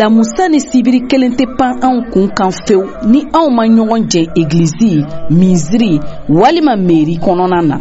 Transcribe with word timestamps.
lamusa 0.00 0.44
ni 0.52 0.58
sibiri 0.68 1.00
kelen 1.08 1.32
tɛ 1.38 1.44
pan 1.58 1.72
anw 1.88 1.98
kun 2.12 2.26
kan 2.36 2.52
fewu 2.66 2.84
ni 3.12 3.20
anw 3.38 3.48
ma 3.56 3.62
ɲɔgɔn 3.76 4.02
jɛ 4.12 4.22
egilizi 4.40 4.90
misiri 5.38 5.92
walima 6.40 6.74
meri 6.88 7.14
kɔnɔna 7.24 7.58
na 7.68 7.76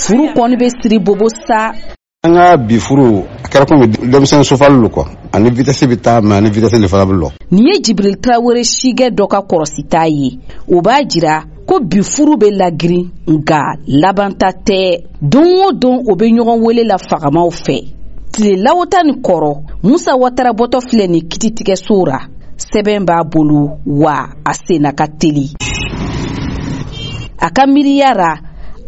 furu 0.00 0.24
kɔni 0.36 0.56
bɛ 0.60 0.66
siri 0.80 0.98
bobo 1.06 1.26
sa 1.46 1.58
an 2.24 2.32
ka 2.36 2.44
bi 2.66 2.76
furu 2.86 3.10
a 3.44 3.46
kɛra 3.52 3.64
komi 3.70 3.86
denmisɛn 4.12 4.42
sofali 4.50 4.78
lo 4.82 4.88
kuwa 4.94 5.04
ani 5.34 5.50
vitɛsi 5.58 5.84
bɛ 5.90 5.96
taa 6.04 6.18
mɛ 6.28 6.32
ani 6.38 6.48
vitɛsi 6.56 6.78
le 6.82 6.88
fana 6.92 7.04
bɛ 7.10 7.14
lɔ 7.22 7.28
nin 7.50 7.66
ye 7.68 7.76
jibiril 7.86 8.16
tarawele 8.24 8.64
sigɛ 8.74 9.06
dɔ 9.18 9.24
ka 9.32 9.40
kɔrɔsita 9.50 10.02
ye 10.18 10.28
o 10.74 10.80
b'a 10.86 10.96
jira 11.12 11.36
ko 11.68 11.80
bi 11.84 12.00
furu 12.02 12.38
be 12.40 12.48
lagirin 12.56 13.04
nga 13.44 13.76
labanta 13.86 14.48
tɛ 14.66 14.80
don 15.20 15.48
o 15.68 15.72
don 15.82 15.96
o 16.10 16.16
be 16.16 16.24
ɲɔgɔn 16.26 16.60
wele 16.64 16.82
la 16.90 16.96
fagamaw 16.96 17.50
fɛ 17.64 17.78
tile 18.32 18.56
lawota 18.64 19.02
ni 19.04 19.12
kɔrɔ 19.26 19.52
musa 19.84 20.16
watara 20.16 20.52
bɔtɔ 20.52 20.78
filɛ 20.88 21.06
nin 21.08 21.22
kititigɛso 21.30 21.94
ra 22.08 22.18
sɛbɛn 22.72 23.04
b'a 23.04 23.22
bolo 23.32 23.80
wa 23.84 24.30
a 24.50 24.54
senna 24.54 24.92
ka 24.92 25.06
teli 25.20 25.48
a 27.38 27.50
ka 27.50 27.66
miiriya 27.66 28.14
ra 28.16 28.32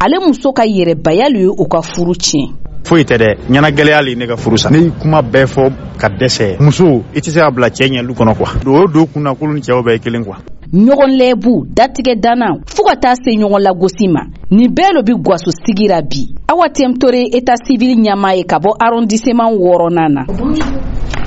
ale 0.01 0.17
muso 0.27 0.53
ka 0.53 0.63
yɛrɛbaya 0.65 1.29
lo 1.33 1.39
ye 1.39 1.49
u 1.49 1.67
ka 1.69 1.83
furu 1.83 2.13
tiɲɛ 2.13 2.49
foyi 2.89 3.05
tɛ 3.05 3.17
dɛ 3.21 3.37
ɲɛnagɛlɛya 3.51 4.03
le 4.05 4.15
ne 4.17 4.27
ka 4.27 4.37
furu 4.39 4.57
sa 4.57 4.71
ne 4.71 4.91
kuma 5.03 5.21
bɛɛ 5.21 5.47
fɔ 5.55 5.65
ka 6.01 6.09
dɛsɛ 6.09 6.59
muso 6.61 6.87
i 7.15 7.21
tɛ 7.21 7.31
se 7.35 7.41
ka 7.45 7.51
bila 7.51 7.69
cɛɛ 7.69 7.93
ɲɛlu 8.01 8.13
kɔnɔ 8.17 8.35
kuwa 8.35 8.57
o 8.65 8.87
don 8.89 9.07
kun 9.13 9.21
na 9.23 9.35
kolu 9.35 9.53
ni 9.53 9.61
cɛɛw 9.61 9.85
bɛɛ 9.85 9.93
ye 9.93 9.99
kelen 10.01 10.25
kuwa 10.25 10.39
ɲɔgɔn 10.79 11.11
lɛbu 11.21 11.53
datigɛdannaw 11.77 12.55
fɔɔ 12.75 12.85
ka 12.89 12.95
taa 13.03 13.15
se 13.23 13.31
ɲɔgɔn 13.39 13.63
lagosi 13.67 14.07
ma 14.15 14.23
nin 14.51 14.71
bɛɛ 14.75 14.93
lo 14.95 15.01
be 15.03 15.13
gwaso 15.19 15.51
sigira 15.51 16.01
bi 16.09 16.31
awa 16.49 16.67
tɛmtore 16.69 17.27
eta 17.37 17.55
sivili 17.65 17.95
ɲama 17.99 18.37
ye 18.39 18.45
ka 18.45 18.59
bɔ 18.59 18.71
arɔndiseman 18.79 19.51
wɔrɔnan 19.51 20.09
na 20.15 20.23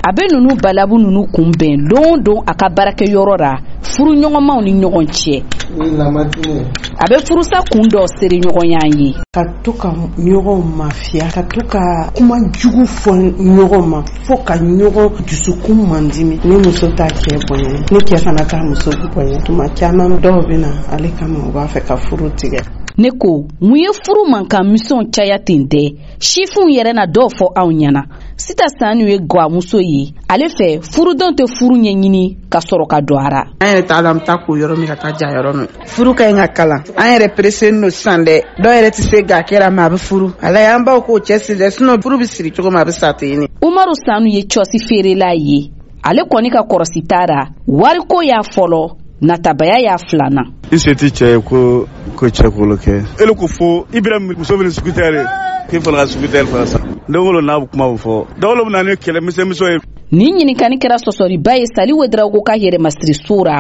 a 0.08 0.10
be 0.16 0.24
nunu 0.32 0.56
balabu 0.56 0.96
nunu 1.00 1.28
kunbɛn 1.34 1.92
loon 1.92 2.24
don 2.24 2.38
a 2.48 2.54
ka 2.56 2.70
baarakɛyɔrɔ 2.70 3.36
ra 3.42 3.52
furuɲɔgɔnmaw 3.82 4.62
ni 4.64 4.72
ɲɔgɔn 4.80 5.08
cɛ 5.12 5.63
a 5.76 7.06
bɛ 7.10 7.18
furusa 7.26 7.62
kun 7.72 7.88
dɔ 7.90 8.06
seere 8.20 8.38
ɲɔgɔn 8.38 8.70
y'an 8.70 9.00
ye 9.00 9.12
ka 9.36 9.42
to 9.64 9.72
ka 9.74 9.90
ɲɔgɔn 10.22 10.62
mafiya 10.78 11.26
ka 11.34 11.42
to 11.44 11.60
ka 11.68 12.10
kuma 12.16 12.36
jugu 12.54 12.84
fɔ 12.86 13.12
ɲɔgɔn 13.34 13.88
ma 13.90 14.00
fɔɔ 14.26 14.44
ka 14.46 14.54
ɲɔgɔn 14.58 15.26
dusukun 15.28 15.80
mandimi 15.90 16.38
ni 16.46 16.56
muso 16.62 16.88
t'a 16.96 17.08
cɛɛ 17.08 17.40
bɔɲɛ 17.48 17.92
ni 17.92 18.00
cɛɛ 18.06 18.18
fana 18.24 18.46
t'a 18.46 18.64
muso 18.64 18.92
bɔɲɛ 18.92 19.44
tuma 19.46 19.68
caaman 19.76 20.20
dɔw 20.22 20.48
bena 20.48 20.70
ale 20.92 21.10
kama 21.18 21.40
u 21.48 21.52
b'a 21.52 21.66
fɛ 21.68 21.88
ka 21.88 21.96
furu 21.98 22.30
tigɛ 22.38 22.62
ne 22.96 23.10
ko 23.10 23.48
mun 23.60 23.76
ye 23.78 23.90
furu 24.06 24.30
man 24.30 24.46
kan 24.46 24.64
misɛnw 24.70 25.10
caya 25.12 25.40
ten 25.44 25.66
dɛ 25.68 25.98
sifinw 26.20 26.70
yɛrɛ 26.70 26.94
na 26.94 27.08
dɔw 27.08 27.30
fɔ 27.34 27.50
anw 27.58 27.72
ɲɛna 27.74 28.02
sita 28.36 28.68
sanu 28.70 29.08
ye 29.08 29.20
gwa 29.20 29.50
muso 29.50 29.80
ye 29.82 30.14
ale 30.28 30.46
fɛ 30.50 30.82
furudenw 30.82 31.32
tɛ 31.38 31.44
furu 31.48 31.76
ɲɛɲini 31.78 32.26
ka 32.52 32.60
sɔrɔ 32.60 32.86
ka 32.90 32.98
don 33.02 33.20
ara 33.22 33.42
an 33.62 33.68
yɛrɛ 33.70 33.86
t'a 33.88 34.02
la 34.02 34.10
an 34.12 34.18
be 34.20 34.26
k'o 34.26 34.54
yɔrɔ 34.58 34.78
min 34.78 34.88
ka 34.88 34.96
taa 34.96 35.14
ja 35.18 35.28
yɔrɔ 35.30 35.56
min 35.56 35.68
furu 35.86 36.14
ka 36.16 36.24
ɲi 36.24 36.34
ka 36.38 36.48
kalan 36.54 36.82
an 36.98 37.06
yɛrɛ 37.14 37.36
pereseni 37.36 37.78
no 37.80 37.88
sisan 37.90 38.24
dɛ 38.26 38.42
dɔw 38.60 38.72
yɛrɛ 38.74 38.90
tɛ 38.92 39.02
se 39.10 39.22
ga 39.24 39.42
kɛra 39.44 39.72
ma 39.72 39.86
a 39.86 39.90
be 39.90 39.98
furu 39.98 40.34
ala 40.44 40.60
ye 40.60 40.66
an 40.66 40.84
baw 40.84 41.00
k'o 41.06 41.20
cɛ 41.20 41.40
siri 41.42 41.60
dɛ 41.60 41.70
sinɔ 41.70 42.02
furu 42.02 42.18
be 42.18 42.26
siri 42.26 42.52
cogo 42.52 42.72
ma 42.72 42.82
a 42.82 42.86
be 42.86 42.92
sa 42.92 43.14
ten 43.14 43.40
ni 43.40 43.48
umaru 43.62 43.94
sanu 44.06 44.28
ye 44.32 44.42
cɔsi 44.46 44.80
feerela 44.82 45.34
ye 45.36 45.72
ale 46.04 46.24
kɔni 46.26 46.50
ka 46.52 46.64
kɔrɔsita 46.66 47.26
ra 47.30 47.48
wariko 47.68 48.22
y'a 48.26 48.42
fɔlɔ 48.42 49.00
tabaya 49.42 49.80
y'a 49.80 49.98
filanan 49.98 50.54
i 50.72 50.80
se 50.80 50.92
tɛ 50.96 51.10
cɛ 51.10 51.26
ye 51.28 51.42
ko 51.42 51.86
ko 52.16 52.26
cɛ 52.30 52.50
kolo 52.54 52.76
kɛ 52.76 53.04
ele 53.22 53.34
ko 53.36 53.48
fo 53.48 53.86
i 53.94 54.02
bira 54.02 54.20
muso 54.20 54.58
min 54.58 54.72
sugutɛre 54.72 55.26
k'i 55.70 55.80
fana 55.82 55.98
ka 55.98 56.06
sugutɛri 56.08 56.48
fana 56.48 56.66
sa 56.66 56.80
dawolo 57.08 57.42
n'a 57.42 57.60
be 57.60 57.68
kuma 57.72 57.86
fɔ 57.96 58.26
dawolo 58.42 58.66
bena 58.66 58.84
ni 58.84 58.92
kɛlɛ 58.96 59.20
misɛnmisɛn 59.22 59.80
ye 59.80 59.80
nin 60.12 60.36
ɲininkani 60.36 60.78
kɛra 60.82 60.98
sɔsɔriba 60.98 61.54
ye 61.60 61.66
sali 61.76 61.94
wediraw 61.94 62.30
ko 62.32 62.42
ka 62.42 62.54
yɛrɛmasiri 62.58 63.14
so 63.28 63.44
ra 63.44 63.60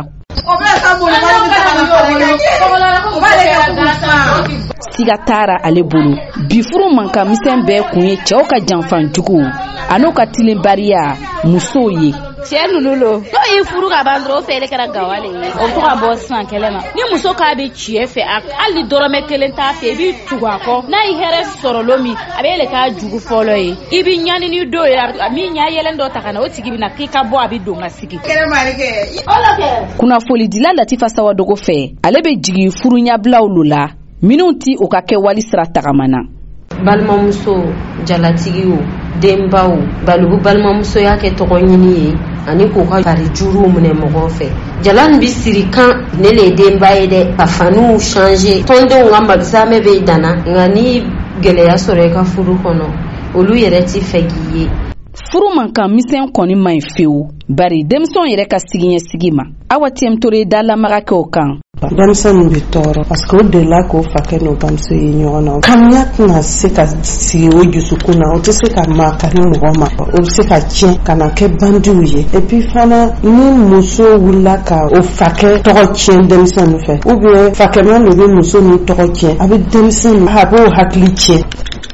siga 4.97 5.17
taara 5.25 5.57
ale 5.63 5.81
bolo 5.91 6.13
bi 6.49 6.57
furu 6.69 6.87
mankamisɛn 6.97 7.59
bɛɛ 7.67 7.81
kun 7.91 8.03
ye 8.09 8.15
cɛɛw 8.27 8.43
ka 8.49 8.57
janfan 8.59 9.01
janfanjugu 9.01 9.41
an'u 9.93 10.09
ka 10.17 10.23
tilenbariya 10.33 11.03
musow 11.49 11.89
ye 11.89 12.11
cɛɛ 12.43 12.65
nunu 12.73 12.93
lo 13.01 13.11
n'o 13.17 13.41
y'i 13.53 13.63
furu 13.65 13.89
ka 13.89 14.03
ban 14.05 14.21
dɔrɔn 14.21 14.37
o 14.37 14.41
fɛ 14.45 14.53
ele 14.59 14.67
kɛra 14.69 14.85
gawa 14.93 15.15
le 15.23 15.29
ye 15.33 15.49
o 15.49 15.65
to 15.73 15.81
ka 15.81 15.93
bɔ 15.97 16.09
sisan 16.15 16.45
kɛlɛ 16.45 16.69
ma 16.75 16.79
ni 16.95 17.01
muso 17.11 17.33
k'a 17.33 17.55
be 17.57 17.65
ciɲɛ 17.73 18.03
fɛ 18.13 18.21
a 18.21 18.37
hali 18.59 18.73
ni 18.75 18.89
dɔrɔmɛ 18.89 19.19
kelen 19.29 19.51
t'a 19.57 19.69
fɛ 19.73 19.85
i 19.89 19.95
b'i 19.97 20.09
tugu 20.29 20.45
a 20.45 20.57
kɔ 20.65 20.75
n'a 20.89 20.99
ye 21.09 21.13
hɛrɛ 21.23 21.41
sɔrɔlo 21.61 21.95
min 22.03 22.13
a 22.13 22.39
be 22.43 22.49
ele 22.53 22.65
k'a 22.69 22.89
jugu 22.99 23.17
fɔlɔ 23.17 23.55
ye 23.57 23.73
i 23.97 24.03
be 24.03 24.11
ɲanini 24.29 24.69
do 24.71 24.81
ye 24.85 24.97
min 25.33 25.53
ɲa 25.57 25.65
yɛlɛn 25.73 25.95
dɔ 26.01 26.13
ta 26.13 26.21
ka 26.21 26.31
na 26.31 26.39
o 26.41 26.45
tigi 26.47 26.69
bena 26.69 26.89
k'i 26.93 27.07
ka 27.09 27.23
bɔ 27.25 27.37
a 27.41 27.47
be 27.49 27.57
don 27.57 27.79
ka 27.81 27.89
sigi 27.97 28.17
kunnafolidila 29.97 30.69
latifa 30.77 31.07
sawadogo 31.17 31.55
fɛ 31.65 31.97
ale 32.05 32.21
be 32.21 32.37
jigi 32.37 32.69
furuɲabilaw 32.77 33.45
lo 33.57 33.63
la 33.73 34.02
minw 34.23 34.47
ti 34.55 34.71
u 34.79 34.87
ka 34.87 34.99
kɛwali 35.07 35.43
sira 35.43 35.65
tagama 35.75 36.05
na 36.13 36.19
balimamuso 36.85 37.55
jalatigiw 38.07 38.73
denbaw 39.21 39.71
balibu 40.07 40.37
balimamusoya 40.45 41.13
kɛ 41.21 41.29
tɔgɔ 41.37 41.57
ɲini 41.67 41.91
ye 42.03 42.11
ani 42.49 42.65
k'u 42.73 42.81
ka 42.89 42.97
kari 43.07 43.25
juruw 43.35 43.67
minɛ 43.73 43.91
mɔgɔw 44.01 44.27
fɛ 44.37 44.47
jala 44.83 45.01
nin 45.11 45.19
bi 45.21 45.27
siri 45.39 45.63
kan 45.75 45.91
ne 46.21 46.29
le 46.37 46.43
ye 46.47 46.55
denba 46.59 46.89
ye 46.97 47.03
dɛ 47.13 47.21
ka 47.37 47.45
faniw 47.57 47.89
shange 48.09 48.53
tɔndenw 48.67 49.07
ka 49.11 49.19
malisamɛ 49.27 49.77
be 49.85 49.93
danna 50.07 50.31
nka 50.49 50.65
ni 50.75 50.87
gwɛlɛya 51.43 51.75
sɔrɔ 51.85 52.03
i 52.07 52.13
ka 52.15 52.21
furu 52.31 52.55
kɔnɔ 52.63 52.87
olu 53.37 53.53
yɛrɛ 53.63 53.81
t'i 53.89 53.99
fɛ 54.11 54.21
k'i 54.23 54.41
ye 54.55 54.65
furu 55.31 55.47
man 55.57 55.69
kan 55.77 55.87
misɛn 55.95 56.27
kɔni 56.35 56.55
man 56.65 56.75
ɲi 56.77 56.81
fewu 56.95 57.21
bari 57.57 57.79
denmisɛnw 57.89 58.25
yɛrɛ 58.31 58.45
ka 58.51 58.57
sigiɲɛsigi 58.67 59.29
ma 59.37 59.43
awa 59.73 59.87
tiyɛmtore 59.95 60.41
da 60.51 60.59
lamarakɛw 60.67 61.23
kan 61.35 61.49
denmisɛnw 61.97 62.43
be 62.51 62.59
tɔɔrɔ 62.73 63.01
parseke 63.09 63.35
o 63.39 63.43
delila 63.51 63.79
k'o 63.89 63.99
fakɛ 64.13 64.35
n'o 64.43 64.53
bamuso 64.61 64.91
ye 65.01 65.09
ɲɔgɔn 65.17 65.43
na 65.45 65.53
kanuya 65.65 66.03
tɛna 66.15 66.41
se 66.41 66.67
ka 66.75 66.83
sigi 66.87 67.49
o 67.57 67.61
jusukun 67.73 68.15
na 68.19 68.27
o 68.35 68.39
tɛ 68.45 68.51
se 68.59 68.67
ka 68.75 68.81
makari 68.99 69.39
mɔgɔ 69.51 69.69
ma 69.79 69.87
o 70.01 70.05
be 70.21 70.29
se 70.35 70.43
ka 70.49 70.57
tiɲɛ 70.73 70.97
ka 71.05 71.13
na 71.21 71.27
kɛ 71.37 71.45
bandiw 71.59 72.01
ye 72.11 72.23
epui 72.37 72.59
fana 72.71 72.99
ni 73.23 73.31
muso 73.71 74.05
wulila 74.23 74.55
ka 74.67 74.77
o 74.89 74.99
fakɛ 75.19 75.49
tɔgɔ 75.65 75.83
tiɲɛ 75.97 76.21
denmisɛnu 76.29 76.77
fɛ 76.85 76.93
u 77.05 77.13
biyɛn 77.21 77.49
fakɛman 77.59 78.01
lo 78.07 78.11
be 78.19 78.25
muso 78.35 78.57
min 78.67 78.79
tɔgɔ 78.87 79.05
tiɲɛ 79.17 79.35
a 79.39 79.45
be 79.49 79.57
denmisɛnu 79.69 80.27
a 80.27 80.43
b'o 80.51 80.61
hakili 80.75 81.09
tiɲɛ 81.21 81.43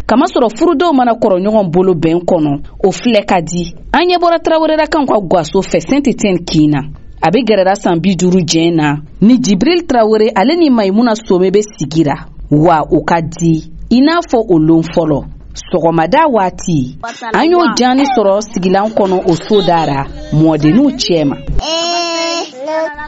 kamasɔrɔ 0.09 0.47
furudenw 0.57 0.91
mana 0.97 1.13
kɔrɔɲɔgɔn 1.21 1.67
bolo 1.73 1.93
bɛn 2.03 2.19
kɔnɔ 2.29 2.51
o 2.83 2.89
filɛ 2.91 3.21
ka 3.29 3.37
di 3.41 3.61
an 3.93 4.09
ɲɛ 4.09 4.17
bɔra 4.23 4.37
tarawelerakan 4.45 5.03
ka 5.09 5.17
gwaso 5.29 5.61
fɛ 5.61 5.79
saint 5.87 6.07
etienne 6.07 6.41
kin 6.45 6.71
na 6.71 6.79
a 7.21 7.29
be 7.31 7.43
gɛrɛra 7.45 7.75
san 7.77 7.99
bi 7.99 8.15
duru 8.15 8.39
jɛn 8.41 8.73
na 8.73 8.87
ni 9.21 9.37
jibril 9.37 9.85
tarawere 9.85 10.31
ale 10.35 10.55
ni 10.57 10.69
maimuna 10.71 11.13
some 11.15 11.47
be 11.53 11.61
sigira 11.61 12.17
wa 12.49 12.81
o 12.89 13.01
ka 13.05 13.21
di 13.21 13.53
i 13.91 14.01
n'a 14.01 14.17
fɔ 14.31 14.39
o 14.49 14.57
loon 14.57 14.81
fɔlɔ 14.81 15.19
sɔgɔmada 15.69 16.23
waati 16.35 16.97
an 17.33 17.45
y'o 17.45 17.75
jaani 17.77 18.05
sɔrɔ 18.15 18.41
sigilan 18.51 18.89
kɔnɔ 18.97 19.29
o 19.29 19.35
soo 19.35 19.61
dara 19.61 20.07
mɔdenninw 20.33 20.89
cɛɛ 21.03 21.23
ma 21.25 21.37
eh. 21.61 22.41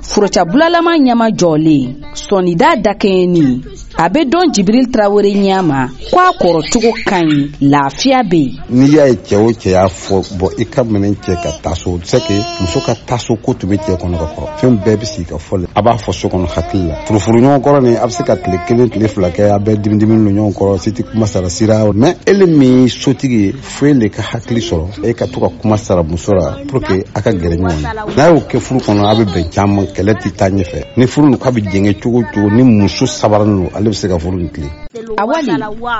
forocabulalaman 0.04 1.34
jɔlen 1.34 2.14
sɔnida 2.26 2.70
dakɛɲɛnin 2.78 3.58
a 4.02 4.10
be 4.10 4.26
dɔn 4.26 4.52
jibiril 4.52 4.88
tarawere 4.92 5.30
ɲɛ 5.30 5.62
ma 5.62 5.88
ko 6.10 6.18
a 6.18 6.32
kɔrɔcogo 6.34 6.92
ka 7.06 7.22
ɲi 7.22 7.54
lafiya 7.70 8.24
bɛ 8.24 8.36
yen 8.36 8.58
n'i 8.82 8.90
y'a 8.98 9.06
ye 9.08 9.14
cɛɛ 9.30 9.38
o 9.46 9.52
cɛ 9.54 9.70
y'a 9.78 9.86
fɔ 9.86 10.34
bɔ 10.40 10.48
i 10.58 10.66
ka 10.66 10.82
minɛ 10.84 11.14
cɛ 11.22 11.36
ka 11.44 11.52
taso 11.62 12.00
so 12.02 12.18
seke 12.18 12.34
muso 12.62 12.80
ka 12.82 12.96
taso 13.06 13.38
ko 13.44 13.54
tun 13.54 13.70
be 13.70 13.78
cɛ 13.78 13.96
kɔnɔ 14.02 14.18
ka 14.18 14.34
kɔrɔ 14.34 14.48
fɛn 14.58 14.80
bɛɛ 14.82 14.98
be 15.00 15.06
sigi 15.06 15.26
ka 15.30 15.36
fɔ 15.38 15.68
a 15.76 15.82
b'a 15.84 15.98
fɔ 16.02 16.14
so 16.16 16.30
kɔnɔ 16.30 16.48
hakili 16.50 16.88
la 16.90 16.96
furufuruɲɔgɔn 17.06 17.62
kɔrɔ 17.62 17.84
ni 17.84 17.94
a 17.96 18.06
bɛ 18.08 18.10
se 18.12 18.24
ka 18.24 18.36
tile 18.38 18.58
kelen 18.68 18.90
tile 18.90 19.08
fila 19.08 19.30
kɛ 19.30 19.52
a 19.56 19.60
bɛɛ 19.60 19.82
dimidimi 19.84 20.18
lo 20.18 20.50
ɲɔgɔn 20.50 20.54
kɔrɔ 20.58 20.80
siti 20.80 21.04
kuma 21.04 21.28
sara 21.28 21.50
sira 21.52 21.78
mɛ 21.94 22.16
ele 22.28 22.48
min 22.48 22.84
ye 22.84 22.88
sotigi 22.90 23.54
ye 23.54 23.54
foyi 23.54 23.94
le 24.02 24.10
ka 24.10 24.24
hakili 24.24 24.62
sɔrɔ 24.68 25.06
e 25.06 25.14
ka 25.14 25.28
to 25.28 25.40
ka 25.40 25.50
kuma 25.62 25.78
sara 25.78 26.02
muso 26.04 26.32
ra 26.32 26.58
pur 26.68 26.80
ke 26.82 27.06
a 27.14 27.22
ka 27.22 27.30
gɛrɛ 27.30 27.54
ɲɔgɔn 27.54 27.82
na 27.84 27.94
n'a 28.10 28.34
y'o 28.34 28.42
kɛ 28.50 28.60
furu 28.60 28.80
kɔnɔ 28.80 29.06
a 29.06 29.14
bɛ 29.16 29.26
bɛn 29.30 29.54
caman 29.54 29.86
kɛlɛ 29.86 30.18
tɛ 30.22 30.50
ɲɛfɛ 30.50 30.98
ni 30.98 31.06
furu 31.06 31.38
k'a 31.38 31.52
bɛ 31.52 31.62
jɛngɛ 31.72 32.02
cogo 32.02 32.24
cogo 32.34 32.50
ni 32.52 32.64
muso 32.64 33.06
sabarani 33.06 33.62
lo 33.62 33.70
ale 33.78 33.91
bɛ 33.92 33.96
se 34.00 34.08
ka 34.08 34.18
furu 34.18 34.38
nin 34.40 34.50
tile 34.50 34.70
awali 35.18 35.52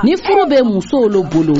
ni 0.04 0.16
furu 0.16 0.44
bɛ 0.50 0.62
musow 0.64 1.08
lo 1.08 1.22
bolo 1.22 1.54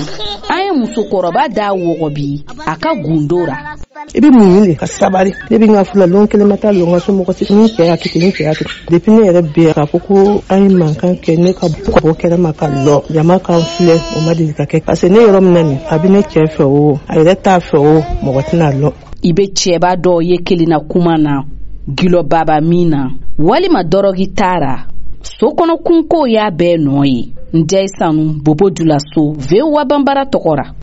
an 0.49 0.61
ye 0.65 0.73
musokɔrɔba 0.73 1.49
da 1.49 1.73
wɔgɔbi 1.73 2.45
a 2.67 2.77
ka 2.77 2.95
gundo 2.97 3.45
ra 3.45 3.75
i 4.15 4.21
bɛ 4.21 4.29
mun 4.33 4.67
de 4.67 4.75
ka 4.75 4.87
sabari 4.87 5.33
ne 5.51 5.59
bɛ 5.59 5.65
n 5.69 5.75
ka 5.77 5.85
fula 5.85 6.07
lɔn 6.07 6.27
kelen 6.29 6.49
ma 6.49 6.57
taa 6.57 6.73
lɔn 6.73 6.93
ka 6.95 6.99
somɔgɔ 7.05 7.33
si 7.35 7.53
ni 7.55 7.69
cɛ 7.69 7.85
y'a 7.87 7.97
kɛ 7.97 8.09
ten 8.13 8.23
ni 8.23 8.31
cɛ 8.33 8.43
y'a 8.49 8.53
kɛ 8.55 8.65
depi 8.89 9.11
ne 9.11 9.21
yɛrɛ 9.29 9.41
bɛ 9.53 9.61
yan 9.65 9.73
k'a 9.75 9.85
fɔ 9.85 9.99
ko 10.07 10.15
an 10.49 10.59
ye 10.71 10.77
mankan 10.77 11.13
kɛ 11.21 11.39
ne 11.39 11.53
ka 11.53 11.67
bɔ 11.69 12.11
kɛnɛma 12.21 12.53
ka 12.57 12.67
lɔ 12.69 13.13
jama 13.13 13.39
ka 13.39 13.61
filɛ 13.61 14.01
o 14.17 14.21
ma 14.27 14.35
deli 14.35 14.55
ka 14.55 14.65
kɛ 14.65 14.83
parce 14.85 15.01
que 15.03 15.09
ne 15.09 15.19
yɔrɔ 15.21 15.41
min 15.43 15.53
na 15.55 15.63
nin 15.63 15.79
a 15.91 15.99
bɛ 15.99 16.09
ne 16.09 16.21
cɛ 16.23 16.49
fɛ 16.49 16.65
o 16.65 16.99
a 17.09 17.15
yɛrɛ 17.17 17.37
t'a 17.43 17.61
fɛ 17.61 17.77
o 17.79 18.01
mɔgɔ 18.25 18.43
tɛna 18.49 18.73
lɔ 18.81 18.93
i 19.25 19.33
bɛ 19.33 19.45
cɛba 19.53 19.97
dɔw 20.01 20.23
ye 20.25 20.37
kelen 20.43 20.69
na 20.71 20.79
kuma 20.81 21.17
na 21.19 21.45
gilɔbaba 21.89 22.61
min 22.65 22.89
na 22.91 23.09
walima 23.39 23.85
dɔrɔgi 23.85 24.33
t'a 24.35 24.55
ra 24.59 24.92
soo 25.39 25.53
kɔnɔ 25.59 25.75
kunkow 25.87 26.25
y'a 26.35 26.47
bɛɛ 26.59 26.75
nɔɔ 26.85 27.03
ye 27.13 27.21
n 27.57 27.67
diya 27.69 27.83
i 27.87 27.89
sanu 27.99 28.23
bobo 28.45 28.65
dula 28.77 28.97
vowa 29.49 29.83
banbara 29.91 30.23
tɔgɔra 30.33 30.65